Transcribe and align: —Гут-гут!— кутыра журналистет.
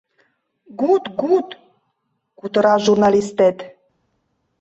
—Гут-гут!— 0.79 1.47
кутыра 2.39 2.75
журналистет. 2.85 3.57